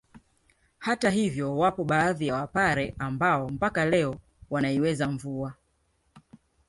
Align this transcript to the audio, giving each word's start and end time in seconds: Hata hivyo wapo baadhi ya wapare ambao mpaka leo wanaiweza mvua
Hata 0.79 1.09
hivyo 1.09 1.57
wapo 1.57 1.83
baadhi 1.83 2.27
ya 2.27 2.35
wapare 2.35 2.95
ambao 2.99 3.49
mpaka 3.49 3.85
leo 3.85 4.15
wanaiweza 4.49 5.07
mvua 5.07 5.53